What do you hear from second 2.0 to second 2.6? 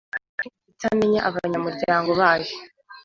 bayo